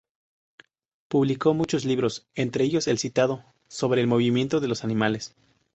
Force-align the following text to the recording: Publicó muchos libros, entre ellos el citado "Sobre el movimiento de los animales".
Publicó 1.09 1.53
muchos 1.53 1.85
libros, 1.85 2.25
entre 2.33 2.63
ellos 2.63 2.87
el 2.87 2.97
citado 2.97 3.45
"Sobre 3.67 4.01
el 4.01 4.07
movimiento 4.07 4.59
de 4.59 4.67
los 4.67 4.83
animales". 4.83 5.35